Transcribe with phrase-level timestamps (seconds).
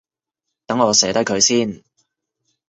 [0.65, 1.83] 等我寫低佢先